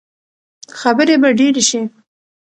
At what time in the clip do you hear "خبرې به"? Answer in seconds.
0.79-1.29